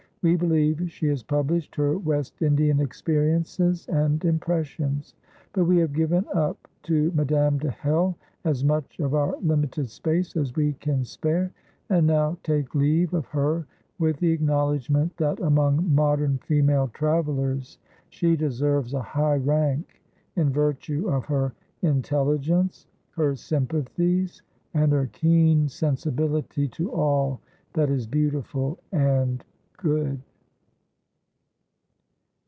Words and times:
We 0.23 0.35
believe 0.35 0.91
she 0.91 1.07
has 1.07 1.23
published 1.23 1.73
her 1.77 1.97
West 1.97 2.43
Indian 2.43 2.79
experiences 2.79 3.87
and 3.87 4.23
impressions. 4.23 5.15
But 5.51 5.63
we 5.65 5.77
have 5.77 5.93
given 5.93 6.25
up 6.31 6.67
to 6.83 7.11
Madame 7.15 7.57
de 7.57 7.71
Hell 7.71 8.15
as 8.45 8.63
much 8.63 8.99
of 8.99 9.15
our 9.15 9.35
limited 9.41 9.89
space 9.89 10.37
as 10.37 10.55
we 10.55 10.73
can 10.73 11.03
spare, 11.05 11.51
and 11.89 12.05
now 12.05 12.37
take 12.43 12.75
leave 12.75 13.15
of 13.15 13.25
her 13.29 13.65
with 13.97 14.17
the 14.17 14.29
acknowledgment 14.29 15.17
that 15.17 15.39
among 15.39 15.91
modern 15.95 16.37
female 16.37 16.89
travellers 16.89 17.79
she 18.09 18.35
deserves 18.35 18.93
a 18.93 19.01
high 19.01 19.37
rank 19.37 20.03
in 20.35 20.51
virtue 20.51 21.07
of 21.09 21.25
her 21.25 21.51
intelligence, 21.81 22.85
her 23.09 23.35
sympathies, 23.35 24.43
and 24.75 24.91
her 24.91 25.07
keen 25.11 25.67
sensibility 25.67 26.67
to 26.67 26.91
all 26.91 27.41
that 27.73 27.89
is 27.89 28.05
beautiful 28.05 28.77
and 28.91 29.43
good. 29.83 30.21